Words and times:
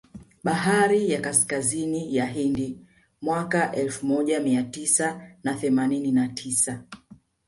Bahari 0.43 1.11
ya 1.11 1.21
Kaskazini 1.21 2.15
ya 2.15 2.25
Hindi 2.25 2.81
mwaka 3.21 3.71
elfu 3.71 4.05
moja 4.05 4.39
mia 4.39 4.63
tisa 4.63 5.21
na 5.43 5.53
themanini 5.55 6.11
na 6.11 6.27
tisa 6.29 6.83